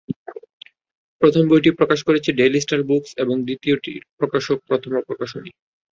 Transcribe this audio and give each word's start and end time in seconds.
প্রথম 1.21 1.43
বইটি 1.47 1.69
প্রকাশ 1.79 1.99
করেছে 2.07 2.29
ডেইলি 2.31 2.59
স্টার 2.61 2.81
বুকস 2.83 3.11
এবং 3.17 3.35
দ্বিতীয়টির 3.47 4.01
প্রকাশক 4.19 4.57
প্রথমা 4.69 4.99
প্রকাশন। 5.07 5.41